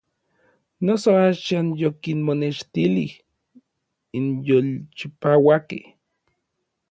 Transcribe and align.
Noso 0.85 1.11
axan 1.29 1.67
yokinmonextilij 1.81 3.13
n 4.23 4.25
yolchipauakej. 4.47 5.83